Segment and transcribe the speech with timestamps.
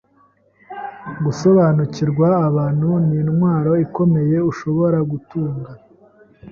[1.23, 5.71] Gusobanukirwa abantu nintwaro ikomeye ushobora gutunga.